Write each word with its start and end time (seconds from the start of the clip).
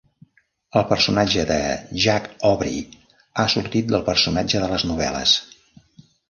El 0.79 0.85
personatge 0.91 1.43
de 1.49 1.57
Jack 2.05 2.25
Aubrey 2.49 2.79
ha 3.37 3.45
sortit 3.57 3.93
del 3.93 4.07
personatge 4.09 4.63
de 4.65 4.71
les 4.73 4.87
novel·les. 4.95 5.37